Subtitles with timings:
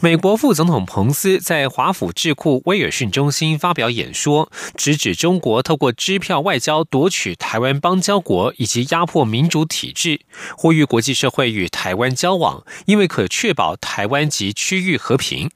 [0.00, 10.20] 美国副总统彭斯在华府智库威尔逊中心发表演说，直指中国透过支票外交夺取台湾邦交国以及压迫民主体制，
[10.56, 15.50] 呼吁国际社会与台湾交往，因为可确保台湾及区域和平。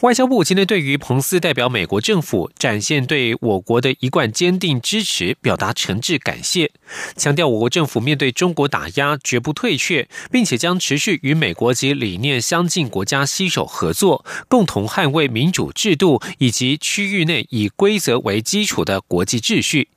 [0.00, 6.70] 外交部今天对于彭斯代表美国政府展现对我国的一贯坚定支持，表达诚挚感谢，
[7.16, 19.88] 强调我国政府面对中国打压绝不退却，并且将持续与美国及理念相近国家携手合作，共同捍卫民主制度以及区域内以规则为基础的国际秩序。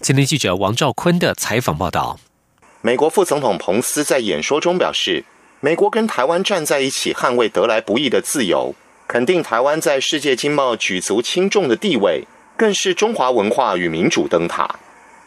[0.00, 2.20] 今天记者王兆坤的采访报道。
[2.82, 5.24] 美国副总统彭斯在演说中表示，
[5.60, 8.74] 美国跟台湾站在一起，捍卫得来不易的自由。
[9.06, 12.24] 肯定台湾在世界经贸举足轻重的地位，
[12.56, 14.76] 更是中华文化与民主灯塔。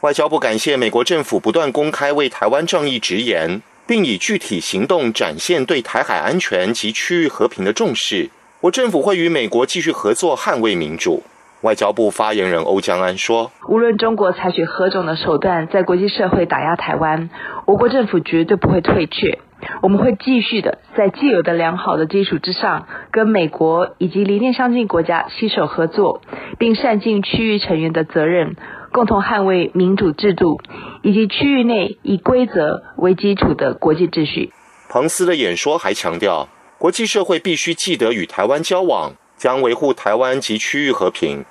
[0.02, 8.30] 外交部感谢美国政府不断公开为台湾正义直言，并以具体行动展现对台海安全及区域和平的重视。
[8.62, 11.24] 我政府会与美国继续合作，捍卫民主。
[11.62, 17.30] 外交部发言人欧江安说：“无论中国采取何种的手段，在国际社会打压台湾，
[17.66, 19.40] 我国政府绝对不会退却。
[19.82, 26.22] 我们会继续的在既有的良好的基础之上，跟美国以及理念相近国家携手合作，
[26.58, 28.56] 并善尽区域成员的责任，
[28.92, 30.60] 共同捍卫民主制度
[31.04, 34.52] 以及区域内以规则为基础的国际秩序。”
[34.90, 39.14] 彭斯的演说还强调，国际社会必须记得与台湾交往。
[39.38, 41.46] 将维护台湾及区域和平。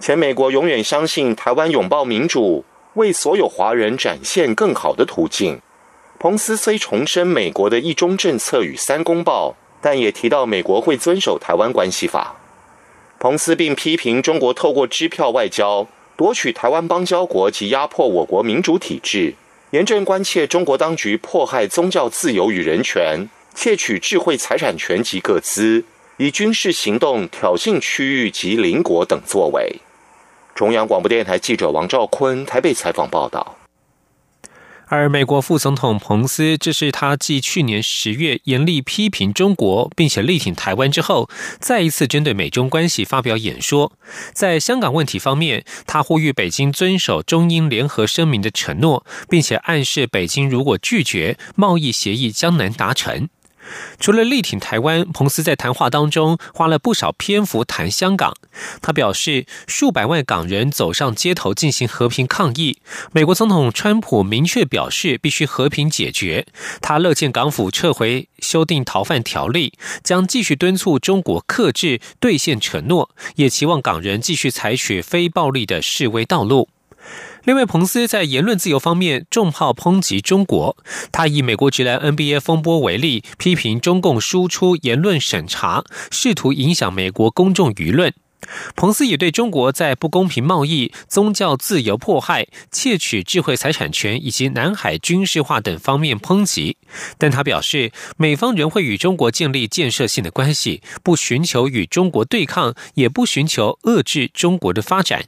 [0.00, 5.60] 前美国永远相信台湾拥抱民主，为所有华人展现更好的途径。
[6.20, 12.34] 彭斯虽重申美国的一中政策与三公报，但也提到美国会遵守台湾关系法。
[13.20, 19.34] 彭斯并批评中国透过支票外交夺取台湾邦交国及压迫我国民主体制，
[19.70, 25.84] 严正关切中国当局迫害宗教自由与人权，窃取智慧财产权及各资。
[26.16, 29.76] 以军事行动挑衅区域及邻国等作为。
[30.52, 33.54] 中央广播电台记者王兆坤台北采访报道。
[34.90, 41.28] 而美国副总统彭斯，这是他继去年十月严厉批评中国，并且力挺台湾之后，
[41.60, 43.92] 再一次针对美中关系发表演说。
[44.32, 53.28] 在香港问题方面，他呼吁北京遵守中英联合声明的承诺，并且暗示北京如果拒绝，贸易协议将难达成。
[53.98, 58.34] 除了力挺台湾，彭斯在谈话当中花了不少篇幅谈香港。
[58.80, 62.78] 他表示，数百万港人走上街头进行和平抗议。
[63.12, 66.46] 美国总统川普明确表示，必须和平解决。
[66.80, 76.68] 他乐见港府撤回修订逃犯条例，将继续敦促中国克制、兑现承诺，也期望港人继续采取非暴力的示威道路。
[77.48, 80.76] 另外，彭斯在言论自由方面重炮抨击中国。
[81.10, 88.12] 他以美国职篮 NBA 风波为例，批评中共输出言论审查，试图影响美国公众舆论。
[88.76, 96.76] 彭斯也对中国在不公平贸易、宗教自由迫害、窃取智慧财产权以及南海军事化等方面抨击。
[97.16, 105.24] 但他表示，美方仍会与中国建立建设性的关系，不寻求与中国对抗，也不寻求遏制中国的发展。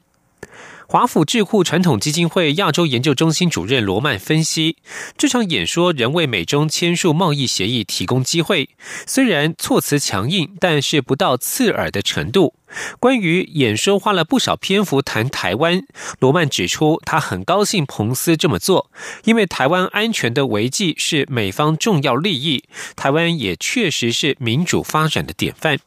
[0.92, 4.76] 华府智库传统基金会亚洲研究中心主任罗曼分析，
[5.16, 8.70] 这场演说仍为美中签署贸易协议提供机会。
[9.06, 12.54] 虽然措辞强硬，但是不到刺耳的程度。
[12.98, 15.80] 关于演说花了不少篇幅谈台湾，
[16.18, 18.90] 罗曼指出，他很高兴彭斯这么做，
[19.22, 22.64] 因为台湾安全的维系是美方重要利益，
[22.96, 25.78] 台湾也确实是民主发展的典范。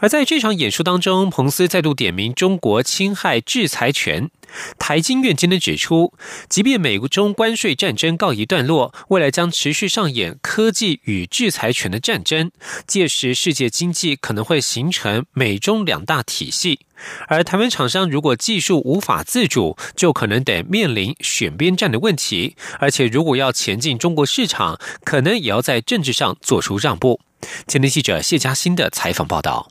[0.00, 4.30] 而在这场演说当中，彭斯再度点名中国侵害制裁权。
[4.78, 6.14] 台经院今天指出，
[6.48, 12.50] 即便美中关税战争告一段落，未来将持续上演科技与制裁权的战争。
[12.86, 16.80] 届时，世界经济可能会形成美中两大体系。
[17.26, 22.56] 而台湾厂商如果技术无法自主，就可能得面临选边站的问题。
[22.78, 27.20] 而且，如果要前进中国市场，可能也要在政治上做出让步。
[27.66, 29.68] 前天记者谢嘉欣的采访报道。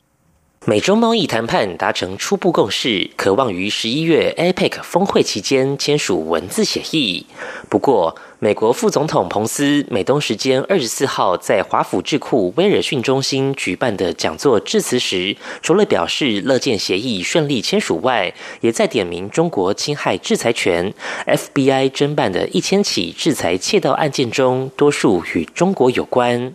[0.68, 7.24] 美中贸易谈判达成初步共识，渴望于十一月 APEC 峰会期间签署文字协议。
[7.70, 20.92] 不过，美国副总统彭斯美东时间二十四号在华府智库威尔逊中心举办的讲座致辞时，除了表示乐见协议顺利签署外，也在点名中国侵害制裁权。
[21.26, 26.54] FBI 侦办的一千起制裁窃盗案件中，多数与中国有关。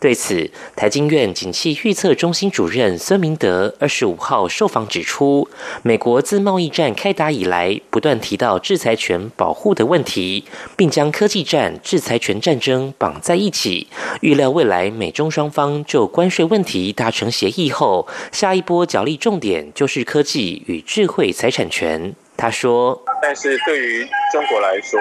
[0.00, 5.48] 对此，台经院景气预测中心主任孙明德二十五号受访指出，
[5.82, 10.44] 美国自贸易战开打以来，不断提到制裁权保护的问题，
[10.76, 13.88] 并将科技战、制裁权战争绑在一起。
[14.20, 22.14] 预料未来美中双方就关税问题达成协议后，下一波角力重点就是科技与智慧财产权。
[22.36, 25.00] 他说：“但是对于中国来说，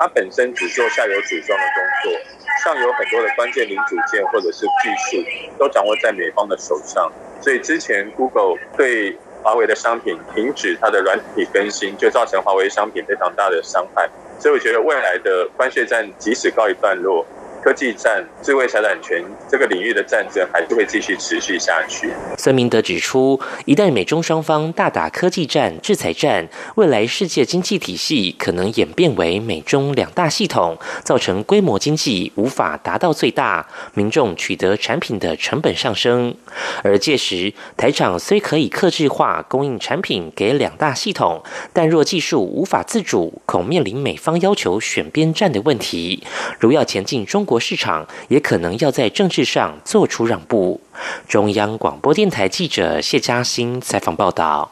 [0.00, 2.20] 它本身只做下游组装的工作。”
[2.64, 5.24] 上游很多的关键零组件或者是技术
[5.58, 7.10] 都掌握在美方的手上，
[7.40, 14.10] 所以之前 Google 对华为的商品停止它的软体更新，就造成华为商品非常大的伤害。
[14.38, 17.24] 所以我觉得未来的关税战即使告一段落。
[17.62, 22.10] 科技战、智慧财产权这个领域的战争还是会继续持续下去。
[22.38, 36.34] 孙明德指出，一旦美中双方大打科技战、制裁战，未来世界经济体系可能演变为美中两大系统，造成规模经济无法达到最大，民众取得产品的成本上升。
[36.82, 41.42] 而届时，台厂虽可以克制化供应产品给两大系统，
[41.74, 46.22] 但若技术无法自主，恐面临美方要求选边站的问题。
[46.58, 47.44] 如要前进中。
[47.50, 50.80] 国市场也可能要在政治上做出让步。
[51.26, 54.70] 中央广播电台记者谢嘉欣采访报道。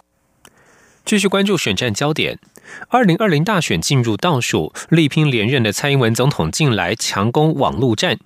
[1.05, 2.39] 继续关注选战焦点，
[2.91, 8.19] 二零二零大选进入倒数，力拼连任的蔡英文总统近来强攻网络战。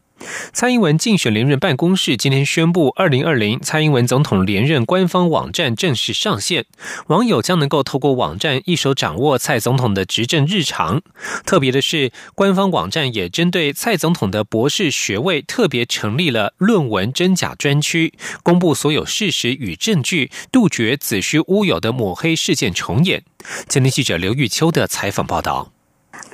[0.53, 6.67] 蔡英文竞选连任办公室今天宣布，二零二零蔡英文总统连任官方网站正式上线，
[7.09, 11.03] 网友将能够透过网站一手掌握蔡总统的执政日常。
[11.45, 23.25] 特别的是，官方网站也针对蔡总统的博士学位特别成立了论文真假专区，公布所有事实与证据，杜绝子虚乌有的抹黑事件重演。
[23.69, 25.73] 今天记者刘玉秋的采访报道。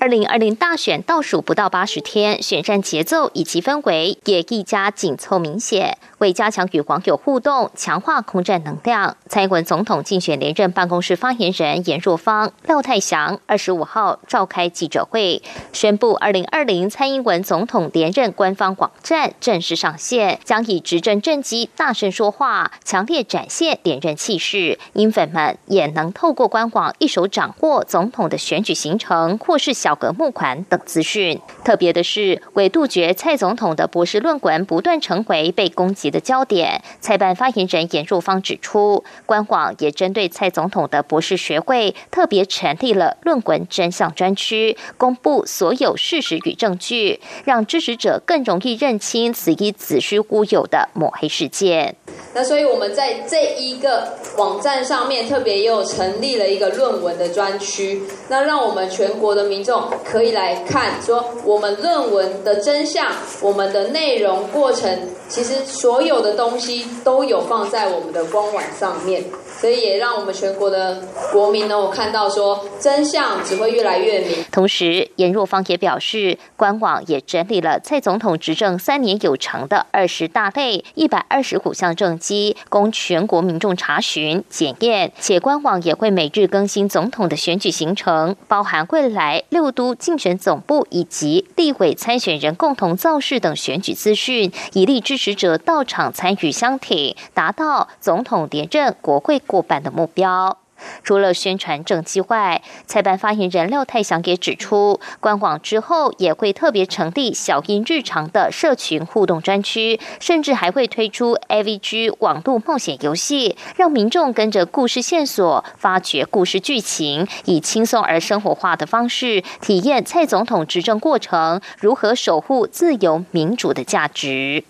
[0.01, 5.99] 二零二零大选倒数不到八十天，选战节奏以及氛围也愈加紧凑明显。
[6.19, 15.41] 为加强与网友互动，强化空战能量，蔡英文总统竞选连任办公室发言人严若芳、廖泰祥二十五号召开记者会，
[15.73, 24.77] 宣布二零二零蔡英文总统连任官方网站正式上线，将以执政政绩大声说话，强烈展现连任气势。
[24.95, 31.41] 英粉们也能透过官网一手掌握总统的选举行程，或是小格募款等资讯。
[31.63, 36.08] 特别的是，为杜绝蔡总统的博士论文不断成为被攻击。
[36.11, 51.97] 的焦点，蔡办发言人严若芳指出，官网也针对蔡总统的博士学位特别成立了论文真相专区，公布所有事实与证据，让支持者更容易认清此一子虚乌有的抹黑事件。
[52.35, 64.89] 那所以我们在这一个网站上面特别又成立了一个论文的专区，那让我们全国的民众可以来看，说我们论文的真相，我们的内容过程。
[65.29, 69.25] 其实所所有的东西都有放在我们的官网上面。
[69.61, 71.03] 所以也让我们全国的
[71.33, 74.45] 国民呢，我看到说真相只会越来越明。
[74.53, 85.13] 同时，严若芳也表示，官网也整理了蔡总统执政三年有成的二十大类一百二十五项政绩，供全国民众查询检验。
[85.19, 99.43] 且官网也会每日更新总统的选举行程，包含未来六都竞选总部以及立委参选人共同造势等选举资讯，以利支持者到场参与相挺，达到总统连任国会。
[99.49, 100.59] 过半的目标。
[101.03, 124.63] 除了宣传政绩外，蔡办发言人廖泰祥也指出，官网之后也会特别成立小英日常的社群互动专区，甚至还会推出 AVG 网络冒险游戏，让民众跟着故事线索发掘故事剧情，以轻松而生活化的方式体验蔡总统执政过程如何守护自由民主的价值。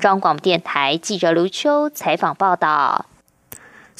[0.00, 3.06] 中央广播电台记者卢秋采访报道。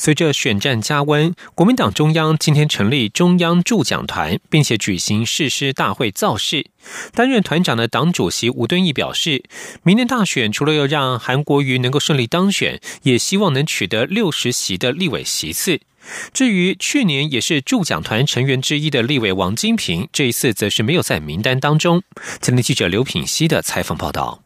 [0.05, 6.67] 随着选战加温，国民党中央今天成立中央助讲团，并且举行誓师大会造势。
[7.15, 9.45] 担任团长的党主席吴敦义表示，
[9.85, 15.79] 明年大选除了要让韩国瑜能够顺利当选，也希望能取得六十席的立委席次。
[16.35, 22.03] 至于去年也是助讲团成员之一的立委王金平，这一次则是没有在名单当中。
[22.41, 24.42] 今天记者刘品熙的采访报道。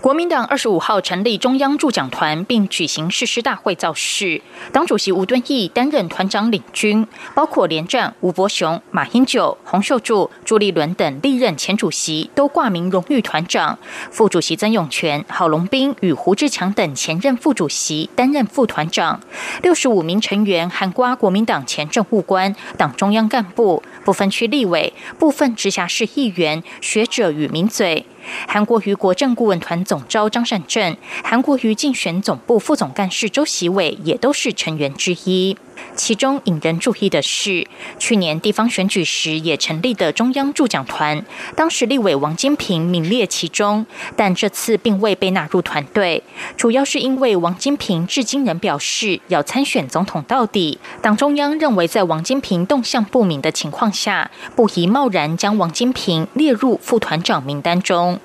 [0.00, 4.40] 国民党二十五号成立中央助讲团，并举行誓师大会造势。
[4.70, 13.76] 党主席吴敦义担任团长领军，包括连战、吴伯雄、马英九、洪秀柱、朱立伦等历任前主席都挂名荣誉团长。
[14.12, 19.20] 副主席曾永权、郝龙斌与胡志强等前任副主席担任副团长。
[19.64, 28.06] 六十五名成员含瓜国民党前政务官、党中央干部、不分区立委、部分直辖市议员、学者与名嘴。
[28.46, 35.56] 韩国瑜国政顾问团总召张善政、韩国瑜竞选总部副总干事周习伟也都是成员之一。
[35.94, 37.66] 其中引人注意的是，
[37.98, 41.24] 去年地方选举时也成立的中央助讲团，
[41.56, 43.84] 当时立委王金平名列其中，
[44.16, 46.22] 但这次并未被纳入团队，
[46.56, 50.78] 主要是因为王金平至今仍表示要参选总统到底。
[51.02, 58.20] 党中央认为，在王金平动向不明的情况下，不宜贸然将王金平列入副团长名单中。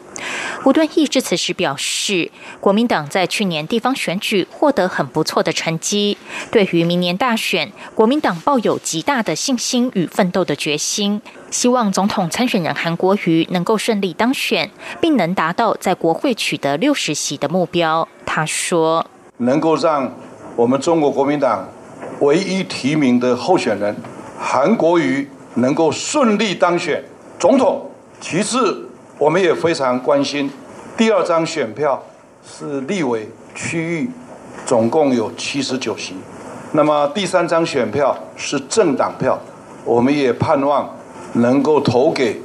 [0.63, 6.17] 吴敦义致辞时表示，国民党在去年地方选举获得很不错的成绩，
[6.51, 18.07] 对于明年大选，国民党抱有极大的信心与奋斗的决心，希望总统参选人韩国瑜能够顺利当选，并能达到在国会取得六十席的目标。
[18.25, 19.05] 他说
[19.37, 20.15] ：“能够让
[20.55, 21.67] 我们中国国民党
[22.21, 23.93] 唯一提名的候选人
[24.39, 27.03] 韩国瑜能够顺利当选
[27.37, 27.91] 总统，
[28.21, 28.89] 其次。”
[29.19, 30.49] 我们也非常关心，
[30.97, 32.01] 第二张选票
[32.45, 34.09] 是立委区域，
[34.65, 36.15] 总共有七十九席。
[36.71, 39.39] 那么第三张选票是政党票，
[39.85, 40.89] 我们也盼望
[41.33, 42.41] 能够投给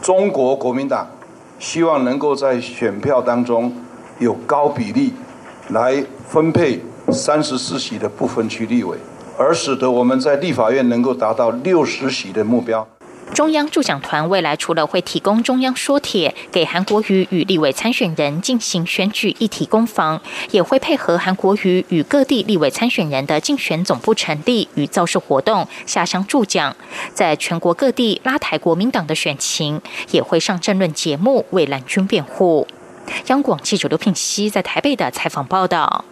[0.00, 1.06] 中国国民党，
[1.58, 3.74] 希望能够在选票当中
[4.20, 5.12] 有高比例
[5.70, 8.96] 来分配三十四席的不分区立委，
[9.36, 12.86] 而使得我们在立法院能够达到六十席的目标。
[13.34, 20.20] 中央助讲团未来除了会提供中央说帖给韩国瑜与立委参选人进行选举议题攻防，
[20.50, 26.76] 也会配合韩国瑜与各地立委参选人的竞选总部成立与造势活动下乡助讲，
[27.14, 32.68] 在全国各地拉抬国民党的选情，也会上政论节目为蓝军辩护。
[33.28, 36.04] 央广记者刘品熙在台北的采访报道。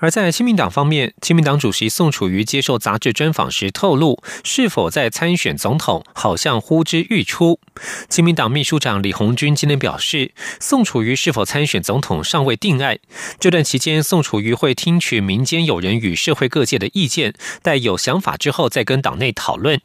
[0.00, 7.60] 而在亲民党方面，亲民党主席宋楚瑜接受杂志专访时透露，是否在参选总统，好像呼之欲出。
[8.08, 12.98] 亲民党秘书长李红军今天表示，宋楚瑜是否参选总统尚未定案。
[13.38, 19.78] 这段期间，宋楚瑜会听取民间友人与社会各界的意见，待有想法之后再跟党内讨论。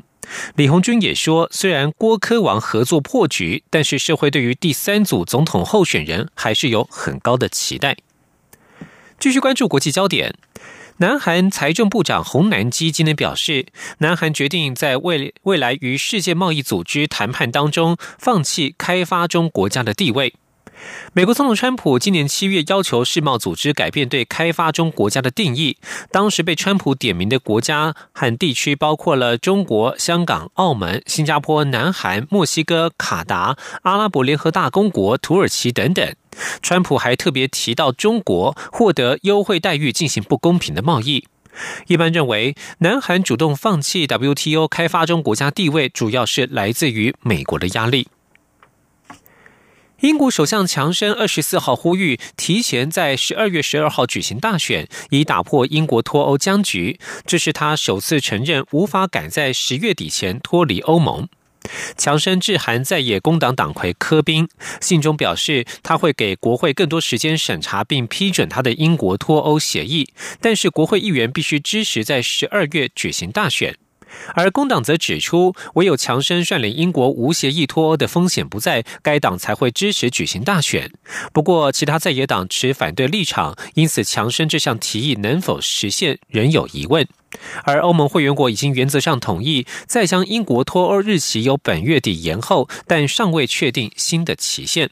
[0.56, 7.98] 李红军也说，虽然郭科王合作破局，但是社会对于第三组总统候选人还是有很高的期待。
[9.26, 10.36] 继续关注国际焦点，
[10.98, 13.66] 南韩财政部长洪南基今天表示，
[13.98, 20.36] 南韩决定在未未来与世界贸易组织谈判当中放弃开发中国家的地位。
[21.14, 25.78] 美国总统川普今年七月要求世贸组织改变对开发中国家的定义，
[26.12, 36.14] 当时被川普点名的国家和地区包括了中国、香港、澳门、新加坡、南韩、墨西哥、卡达、阿拉伯联合大公国、土耳其等等。
[36.62, 41.26] 川普还特别提到中国获得优惠待遇进行不公平的贸易。
[41.88, 48.08] 一般认为，南韩主动放弃 WTO 开发中国家地位，主要是来自于美国的压力。
[50.02, 57.00] 英国首相强生二十四号呼吁提前在十二月十二号举行大选，以打破英国脱欧僵局。
[57.26, 61.30] 这是他首次承认无法赶在十月底前脱离欧盟。
[61.98, 64.48] 强生致函在野工党党魁科宾，
[64.82, 70.08] 信中表示他会给国会更多时间审查并批准他的英国脱欧协议，
[70.42, 73.76] 但是国会议员必须支持在十二月举行大选。
[74.34, 80.92] 而工党则指出，唯有强生率领英国无协议脱欧的风险不在，该党才会支持举行大选。
[81.34, 87.08] 不过，其他在野党持反对立场，因此强生这项提议能否实现仍有疑问。
[87.64, 94.90] 而欧盟会员国已经原则上同意再将英国脱欧日期由本月底延后，但尚未确定新的期限。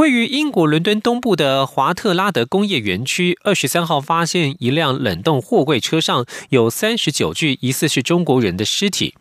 [0.00, 9.14] 位于英国伦敦东部的华特拉德工业园区，二十三号发现一辆冷冻货柜车上有三十九具疑似是中国人的尸体。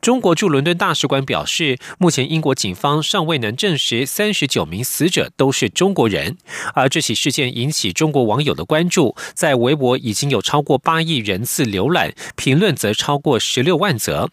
[0.00, 6.38] 中国驻伦敦大使馆表示，目前英国警方尚未能证实三十九名死者都是中国人。
[6.72, 14.30] 而这起事件引起中国网友的关注，在微博已经有超过八亿人次浏览，评论则超过十六万则。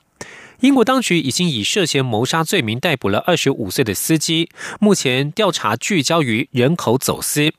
[0.61, 4.49] 英国当局已经以涉嫌谋杀罪名逮捕了二十五岁的司机。
[4.79, 7.53] 目前调查聚焦于人口走私。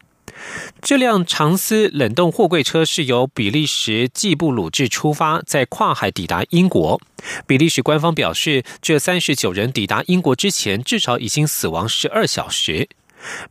[0.82, 7.00] 这辆长丝冷冻货柜车是由比利时基布鲁治出发，在跨海抵达英国。
[7.46, 12.88] 比利时官方表示，这三十九人抵达英国之前至少已经死亡十二小时。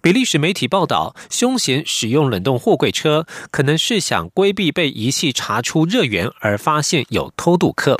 [0.02, 8.00] 比利时媒体报道，凶嫌使用冷冻货柜车，可能是想规避被仪器查出热源而发现有偷渡客。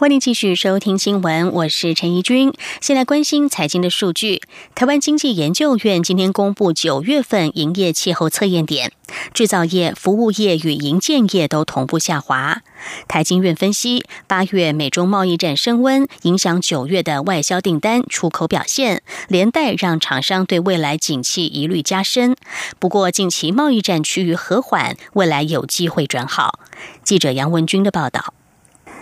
[0.00, 2.54] 欢迎继续收听新闻，我是陈怡君。
[2.80, 4.40] 先来关心财经的数据，
[4.74, 8.92] 台湾经济研究院今天公布九月份营业气候测验点。
[9.34, 12.62] 制造业、服务业与营建业都同步下滑。
[13.08, 22.34] 台经院分析，八月美中贸易战升温，影响九月的外销订单、出口表现，连带让厂商对未来景气疑虑加深。
[22.78, 26.58] 不过，近期贸易战趋于和缓，未来有机会转好。
[27.04, 28.32] 记者杨文军的报道。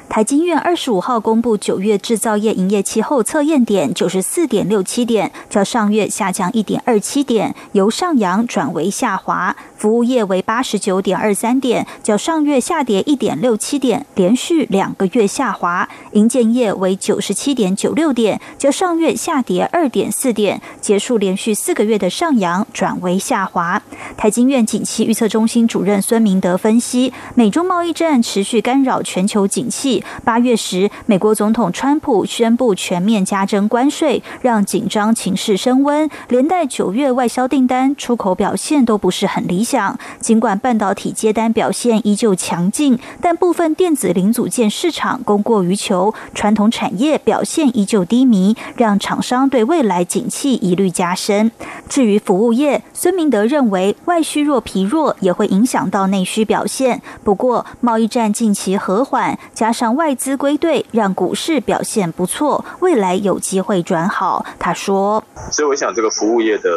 [0.08, 9.54] 台经院二十五号公布九月制造业营业气候测验点九十四点六七点，较上月下降一点二七点，由上扬转为下滑。
[9.76, 15.88] 服务业为八十九点二三点，较上月下跌一点六七点，连续两个月下滑。
[16.12, 23.80] 营建业为九十七点九六点，较上月下跌二点四点，结束连续四个月的上扬，转为下滑。
[24.16, 29.97] 台经院景气预测中心主任孙明德分析，美中贸易战持续干扰全球景气。
[30.24, 39.98] 八月时，美国总统川普宣布全面加征关税，让紧张情势升温，连带九月外销订单、出口表现都不是很理想。
[40.20, 51.50] 尽管半导体接单表现依旧强劲，但部分电子零组件市场供过于求，传统产业表现依旧低迷，让厂商对未来景气疑虑加深。
[51.88, 57.00] 至于服务业，孙明德认为外需若疲弱，也会影响到内需表现。
[57.24, 64.44] 不过，贸易战近期和缓，加上外资归队，让股市表现不错，未来有机会转好。
[64.58, 66.70] 他说：“所以我想，这个服务业的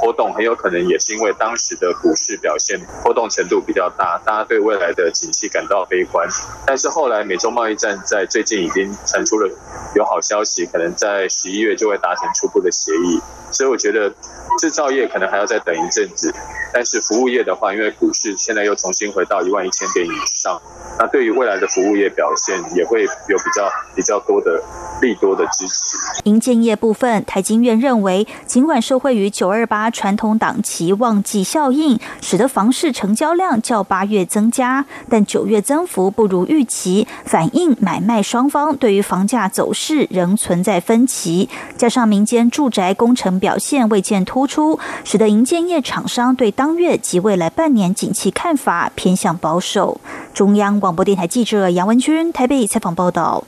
[0.00, 6.28] 波动很有可能也是因为当时的股市表现波动程度比较大，大家对未来的景气感到悲观。
[6.66, 9.48] 但是后来美中贸易战在最近已经传出了
[9.94, 13.20] 有好消息，可能在十一月就会达成初步的协议。
[13.52, 14.12] 所以我觉得
[14.58, 16.34] 制造业可能还要再等一阵子，
[16.72, 20.60] 但是服务业的话，因为股市现在又重新回到一万一千点以上，
[20.98, 22.43] 那对于未来的服务业表现。”
[22.74, 24.62] 也会有比较比较多的
[25.00, 25.96] 利多的支持。
[26.24, 41.48] 营建业部分，台经院认为，尽管受惠于九二八传统档期旺季效应，使得房市成交量较八月增加，但九月增幅不如预期，反映买卖双方对于房价走势仍存在分歧。
[41.76, 50.00] 加上民间住宅工程表现未见突出，使得营建业厂商对当月及未来半年景气看法偏向保守。
[50.32, 53.44] 中央广播电台记者杨文君台北采访报道：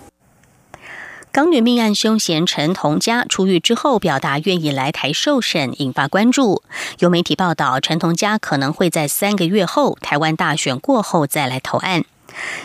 [1.33, 6.63] 港女命案凶嫌陈同佳出狱之后，表达愿意来台受审，引发关注。
[7.01, 12.05] 有媒体报道，陈同佳可能会在三个月后台湾大选过后再来投案。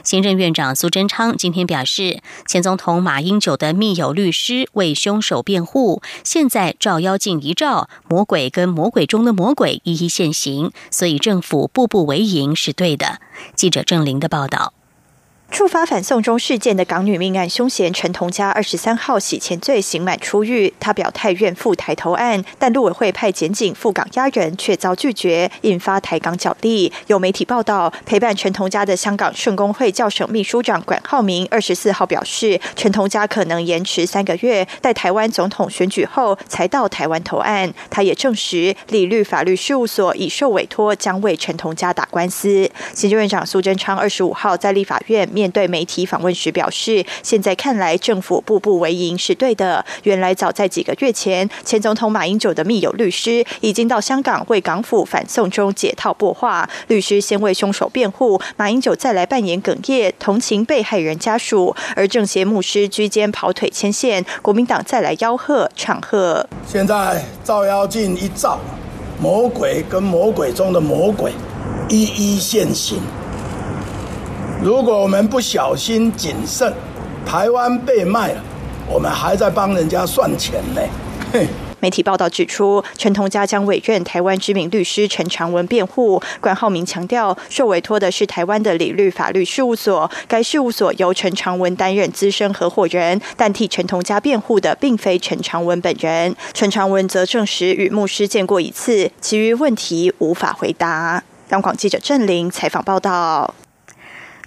[0.04, 13.20] 行政院长苏贞昌今天表示，前总统马英九的密友律师为凶手辩护，现在照妖镜一照，魔鬼跟魔鬼中的魔鬼一一现形，所以政府步步为营是对的。
[13.56, 14.74] 记者郑玲的报道。
[15.52, 20.74] 触发反送中事件的港女命案凶嫌陈同佳，二十三号洗钱罪刑满出狱。
[20.80, 26.92] 他表态愿赴台投案，但陆委会派检警赴港押人，却遭拒绝，引发台港角力。
[27.08, 37.72] 有媒体报道，陪伴陈同佳的香港顺公会教省秘书长管浩明，二十四号表示，陈同佳可能延迟三个月，待台湾总统选举后才到台湾投案。
[37.90, 42.72] 他也证实，理律法律事务所已受委托，将为陈同佳打官司。
[42.96, 45.28] 行政院长苏贞昌二十五号在立法院。
[45.42, 49.84] 面对媒体访问时表示，现在看来政府步步为营是对的。
[50.04, 56.70] 原来早在几个月前，前总统马英九的密友律师已经到香港为港府反送中解套播话。
[56.90, 61.76] 律师先为凶手辩护，马英九再来扮演哽咽，同情被害人家属。
[61.96, 66.48] 而政协牧师居间跑腿牵线，国民党再来吆喝唱和。
[66.68, 68.60] 现在照妖镜一照，
[69.20, 71.32] 魔鬼跟魔鬼中的魔鬼
[71.90, 73.02] 一一现形。
[74.64, 76.72] 如果我们不小心谨慎，
[77.26, 78.44] 台湾被卖了，
[78.88, 80.82] 我们还在帮人家算钱呢。
[81.34, 81.48] 嘿，
[81.80, 86.22] 媒体报道指出，陈同佳将委任台湾知名律师陈长文辩护。
[86.40, 96.36] 关浩明强调，受委托的是台湾的理律法律事务所，该事务所由陈长文担任资深合伙人，但替陈同佳辩护的并非陈长文本人。
[96.54, 101.24] 陈长文则证实与牧师见过一次，其余问题无法回答。
[101.50, 103.56] 央广记者郑玲采访报道。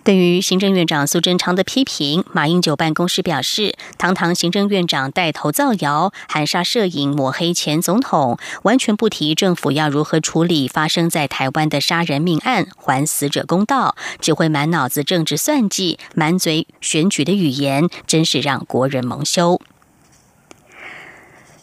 [0.04, 19.58] 对于行政院长苏贞昌的批评，马英九办公室表示，堂堂行政院长带头造谣、含沙射影、抹黑前总统，完全不提政府要如何处理发生在台湾的杀人命案，还死者公道，只会满脑子政治算计、满嘴选举的语言，真是让国人蒙羞。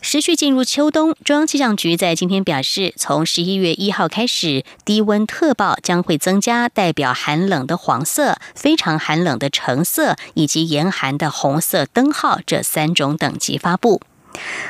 [0.02, 14.02] 持续进入秋冬，中央气象局在今天表示，从十一月一号开始，低温特报将会增加，代表寒冷的黄色、非常寒冷的橙色以及严寒的红色灯号这三种等级发布。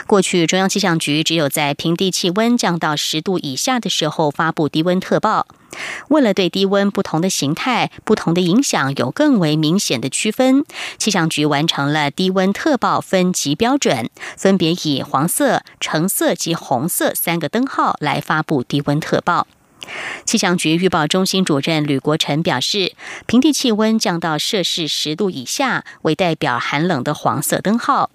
[0.07, 5.47] 过去，中央气象局只有在平地气温降到十度以下的时候发布低温特报。
[6.09, 10.65] 为了对低温不同的形态、不同的影响有更为明显的区分，
[10.97, 19.47] 气象局完成了低温特报分级标准，分别以黄色、橙色及红色三个灯号来发布低温特报。
[20.25, 22.93] 气象局预报中心主任吕国成表示，
[23.25, 28.09] 平地气温降到摄氏十度以下为代表寒冷的黄色灯号。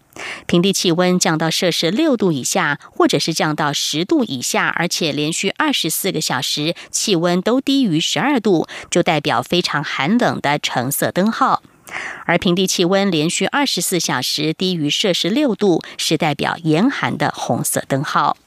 [0.47, 11.61] 平地气温降到摄氏六度以下，或者是降到十度以下，而且连续二十四个小时气温都低于十二度，就代表非常寒冷的橙色灯号；
[12.25, 18.39] 而平地气温连续二十四小时低于摄氏六度，是代表严寒的红色灯号。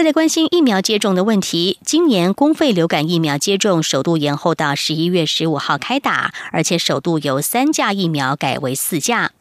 [0.00, 1.78] 再来关心疫苗接种的问题。
[1.84, 9.32] 今年公费流感疫苗接种首度延后到十一月十五号开打，而且首度由三价疫苗改为四价。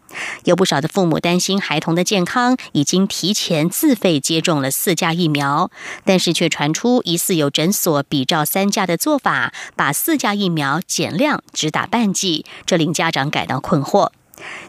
[0.43, 5.71] 有不少的父母担心孩童的健康，已经提前自费接种了四价疫苗，
[6.03, 14.09] 但是却传出疑似有诊所比照三价的做法，把四价疫苗减量只打半剂，这令家长感到困惑。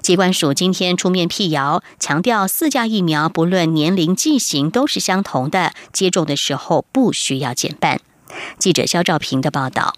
[0.02, 8.00] 机关署今天出面辟谣，强调四价疫苗不论年龄、剂型都是相同的，接种的时候不需要减半。
[8.58, 9.94] 记者肖兆平的报道。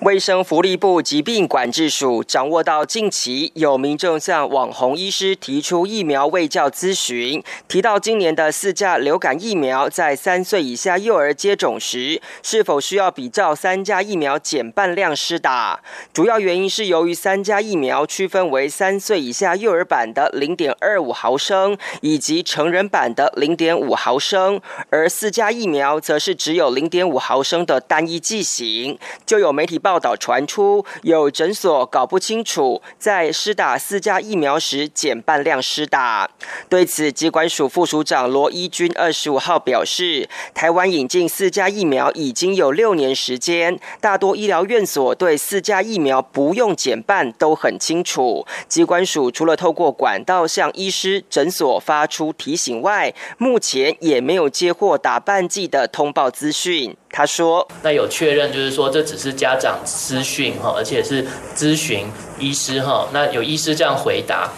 [0.00, 15.80] 卫生福利部疾病管制署掌握到近期有民众向网红医师提出疫苗卫教咨询，提到今年的四价流感疫苗在三岁以下幼儿接种时，是否需要比照三价疫苗减半量施打？
[16.12, 30.00] 主要原因是由于三价疫苗区分为三岁以下幼儿版的零点二五毫升以及成人版的零点五毫升，而四价疫苗则是只有零点五毫升的单一剂型，就有媒体报。
[30.00, 36.30] 道传出，有诊所搞不清楚，在施打四价疫苗时减半量施打。
[36.70, 48.46] 对此，机关署副署长罗一军二十五号表示，台湾引进四价疫苗已经有六年时间，大多医疗院所对四价疫苗不用减半都很清楚。
[48.66, 56.96] 机关署除了透过管道向医师诊所发出提醒外，目前也没有接获打半剂的通报资讯。
[57.12, 62.06] 他说：“那有确认，就是说这只是家长私讯哈，而且是咨询
[62.38, 63.08] 医师哈。
[63.12, 64.48] 那有医师这样回答，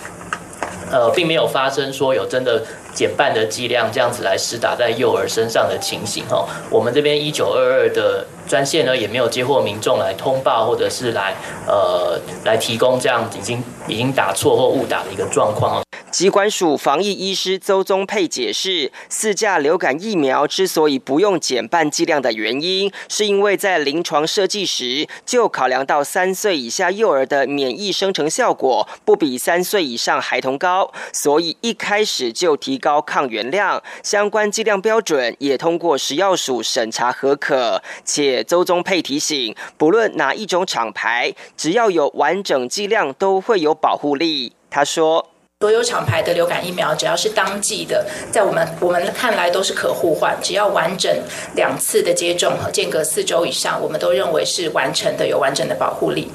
[0.90, 2.62] 呃，并没有发生说有真的
[2.94, 6.46] 减半的剂量这样子来施打在幼儿身上的情形哈。
[6.70, 11.34] 我们这边一九二二的专线呢，也没有接获民众来通报或者是来
[11.66, 37.80] 呃来提供这样已经已经打错或误打的一个状况。”机关署防疫医师邹宗佩解释，四价流感疫苗之所以不用减半剂量的原因，是因为在临床设计时就考量到三岁以下幼儿的免疫生成效果不比三岁以上孩童高，所以一开始就提高抗原量，相关剂量标准也通过食药署审查合可。
[38.04, 44.54] 且邹宗佩提醒，不论哪一种厂牌，只要有完整剂量，都会有保护力。
[44.68, 45.28] 他说。
[45.60, 51.08] 所有厂牌的流感疫苗，只要是当季的，在我们我们看来都是可互换，只要完整
[51.54, 56.28] 两次的接种和间隔四周以上，我们都认为是完成的，有完整的保护力。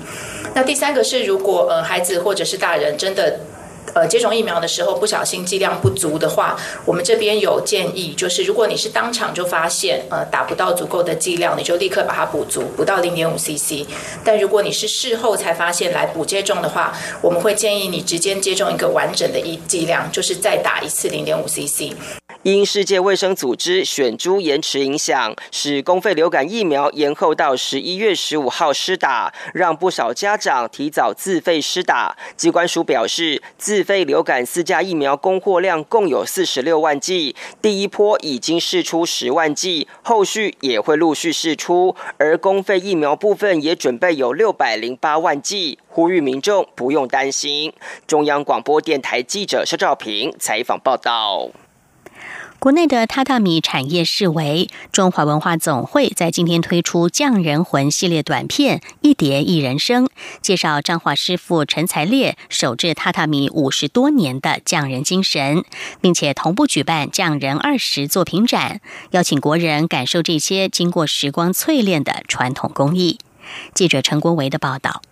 [0.55, 3.37] 那第三个是，如果呃孩子或者是大人真的。
[3.97, 6.55] 呃，接种疫苗的时候不小心剂量不足的话，
[6.85, 13.87] 我们这边有建议，就是如果你是当场就发现呃打不到足够的剂量，你就立刻把它补足，补到零点五 CC。
[14.23, 21.95] 但如果你是事后才发现来补接种的话，我们会建议你直接接种一个完整的一剂量，就是再打一次零点五 CC。
[22.47, 32.15] 因世界卫生组织选猪延迟影响，使公费流感疫苗延后到十一月十五号施打，让不少家长提早自费施打。
[32.37, 41.97] 机关署表示，自费流感四价疫苗供货量共有四十六万剂，第一波已经试出十万剂，后续也会陆续试出。
[42.17, 47.73] 而公费疫苗部分也准备有六百零八万剂，呼吁民众不用担心。
[48.07, 51.49] 中央广播电台记者肖兆平采访报道。
[52.59, 60.05] 国内的榻榻米产业视为，中华文化总会在今天推出《匠人魂》系列短片《一叠一人生》，
[60.41, 65.63] 介绍彰化师傅陈才烈手制榻榻米五十多年的匠人精神，
[66.01, 73.19] 并且同步举办匠人二十作品展，邀请国人感受这些经过时光淬炼的传统工艺。
[73.75, 75.03] 记者陈国维的报道。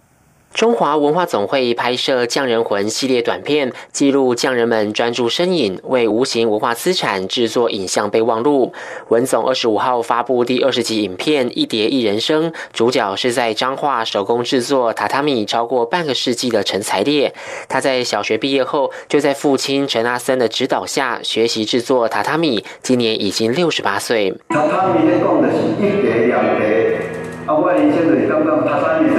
[0.56, 8.72] 中华文化总会拍摄《匠人魂》系列短片，记录匠人们专注身影，为无形文化资产制作影像备忘录。
[9.10, 17.34] 文总二十五号发布第二十集影片《一叠一人生》，主角是在彰化手工制作榻榻米超过半个世纪的陈才烈。
[17.68, 24.34] 他在小学毕业后，就在父亲陈阿森的指导下学习制作榻榻米，今年已经六十八岁。
[24.48, 26.98] 榻榻米咧讲的是一叠两叠，
[27.46, 29.10] 啊，我以前就是感觉榻榻米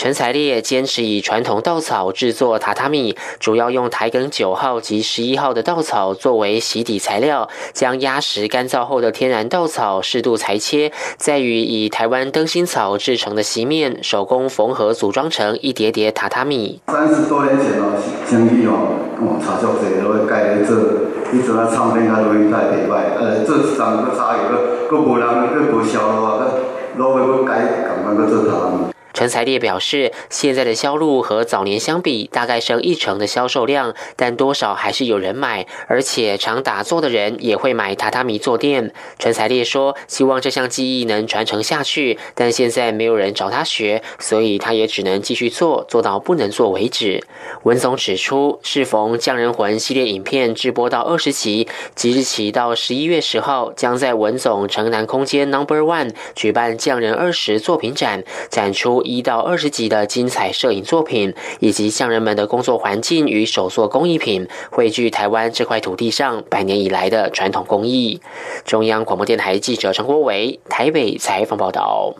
[0.00, 16.80] 陈才烈坚持以传统稻草制作榻榻米，主要用台梗九号及十一号的稻草作为洗底材料，将压实干燥后的天然稻草适度裁切，再与以台湾灯芯草制成的席面手工缝合组装成一叠叠榻榻米。
[16.86, 17.92] 三十多年前哦，
[18.26, 20.78] 生意哦，哦，差足济，都会改来做，
[21.30, 26.38] 你做啊唱片啊，都会太地歹，呃，做一张个差油个，个无人个无销路啊，
[26.96, 28.89] 个路会改，赶快个做榻榻米。
[29.12, 38.92] 陈才烈表示，现在的销路和早年相比，大概剩一成的销售量，但多少还是有人买，而且常打坐的人也会买榻榻米坐垫。
[39.18, 47.24] 陈才烈说，希望这项技艺能传承下去，但现在没有人找他学，所以他也只能继续做，做到不能做为止。
[47.64, 58.99] 文总指出，适逢《匠人魂》系列影片直播到二十集，即日起到十一月十号，将在文总城南空间 Number One 举办匠人二十作品展，展出。
[59.02, 68.20] 一到二十集的精彩摄影作品，以及匠人们的工作环境与手作工艺品，汇聚台湾这块土地上百年以来的传统工艺。
[68.64, 72.14] 中央广播电台记者陈国伟台北采访报道。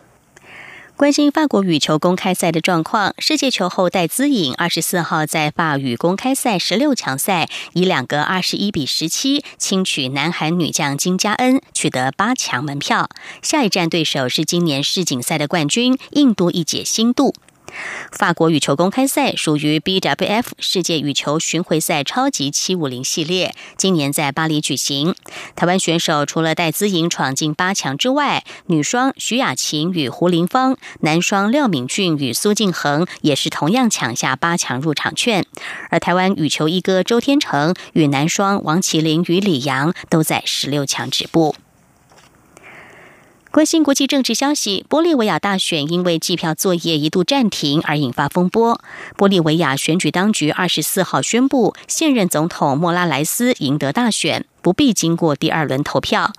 [1.01, 13.09] 关心法国羽球公开赛的状况，世界球后戴资颖二十四号在法羽公开赛十六强赛以两个二十一比十七轻取南韩女将金佳恩，取得八强门票。
[13.41, 17.33] 下一站对手是今年世锦赛的冠军印度一姐辛度。
[18.11, 25.15] 法国羽球公开赛属于 BWF 世界羽球巡回赛超级七五零系列，今年在巴黎举行。
[25.55, 35.45] 台湾选手除了戴资颖闯进八强之外，女双徐雅琴与胡林芳，男双廖敏俊与苏敬恒也是同样抢下八强入场券。
[35.89, 41.55] 而台湾羽球一哥周天成与男双王麒麟与李阳都在十六强止步。
[43.51, 48.79] 关心国际政治消息，玻利维亚大选因为计票作业一度暂停而引发风波。
[49.17, 56.31] 玻利维亚选举当局二十四号宣布，现任总统莫拉莱斯赢得大选，不必经过第二轮投票。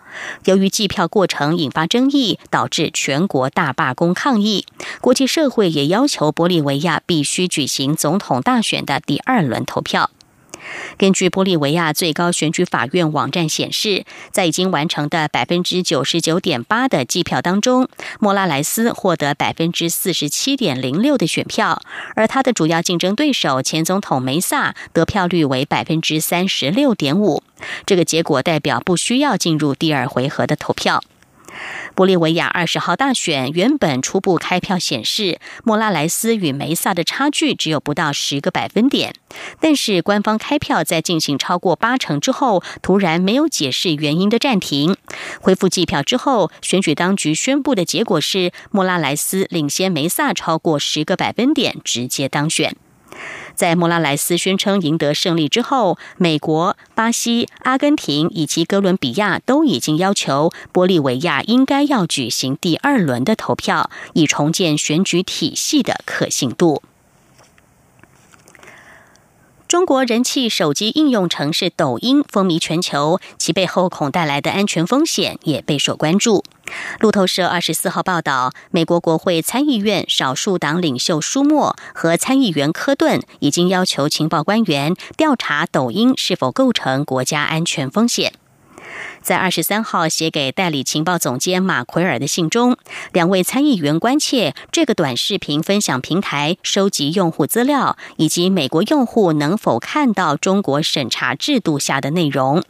[0.46, 4.64] 由于计票过程引发争议，导致全国大罢工抗议。
[5.02, 10.10] 国际社会也要求玻利维亚必须举行总统大选的第二轮投票。
[10.98, 17.88] 根据玻利维亚最高选举法院网站显示，在已经完成的百分之九十九点八的计票当中，
[18.20, 21.80] 莫拉莱斯获得百分之四十七点零六的选票，
[22.14, 27.42] 而他的主要竞争对手前总统梅萨得票率为百分之三十六点五。
[27.86, 31.02] 这个结果代表不需要进入第二回合的投票。
[31.94, 39.14] 玻利维亚二十号大选原本初步开票显示，莫拉莱斯与梅萨的差距只有不到十个百分点。
[39.60, 44.96] 但是官方开票在进行超过八成之后，突然没有解释原因的暂停。
[45.40, 52.76] 恢复计票之后，选举当局宣布的结果是莫拉莱斯领先梅萨超过十个百分点，直接当选。
[53.54, 66.82] 在莫拉莱斯宣称赢得胜利之后，美国、巴西、阿根廷以及哥伦比亚都已经要求玻利维亚应该要举行第二轮的投票，以重建选举体系的可信度。
[69.68, 76.44] 中国人气手机应用城市抖音风靡全球，其背后恐带来的安全风险也备受关注。
[77.00, 88.32] 路透社二十四号报道，美国国会参议院少数党领袖舒默和参议员科顿已经要求情报官员调查抖音是否构成国家安全风险。
[89.22, 92.76] 在二十三号写给代理情报总监马奎尔的信中，
[93.12, 102.62] 两位参议员关切这个短视频分享平台收集用户资料，以及美国用户能否看到中国审查制度下的内容。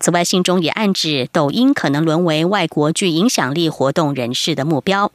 [0.00, 5.12] 此外，信中也暗指抖音可能沦为外国具影响力活动人士的目标。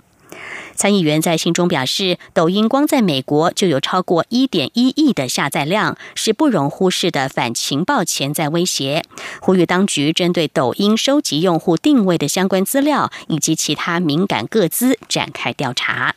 [0.76, 9.04] 参议员在信中表示，抖音光在美国就有超过一点一亿的下载量，是不容忽视的反情报潜在威胁。
[9.42, 16.14] 呼吁当局针对抖音收集用户定位的相关资料以及其他敏感个资展开调查。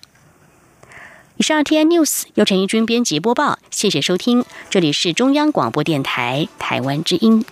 [1.36, 7.42] 以上 T N News 由陈义军编辑播报，谢谢收听，这里是中央广播电台台湾之音。